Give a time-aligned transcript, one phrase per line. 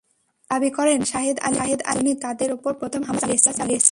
[0.01, 3.27] তিনি দাবি করেন, সাহেদ আলীর লোকজনই তাঁদের ওপর প্রথম হামলা
[3.59, 3.89] চালিয়েছে।